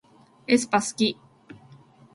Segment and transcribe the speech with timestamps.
[0.51, 1.15] aespa すき